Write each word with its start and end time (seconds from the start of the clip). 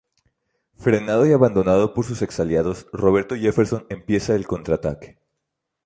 Frenado 0.77 1.27
y 1.27 1.31
abandonado 1.31 1.93
por 1.93 2.05
sus 2.05 2.23
ex 2.23 2.39
aliados, 2.39 2.87
Roberto 2.91 3.35
Jefferson 3.35 3.85
empieza 3.87 4.33
el 4.33 4.47
contraataque. 4.47 5.19